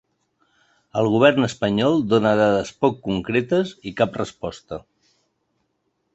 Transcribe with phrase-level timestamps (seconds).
[1.01, 4.83] El govern espanyol dóna dades poc concretes i cap resposta.